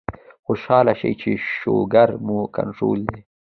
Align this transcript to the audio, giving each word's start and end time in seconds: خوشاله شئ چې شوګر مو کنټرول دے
خوشاله 0.45 0.93
شئ 0.99 1.11
چې 1.21 1.31
شوګر 1.55 2.09
مو 2.25 2.37
کنټرول 2.55 2.99
دے 3.09 3.19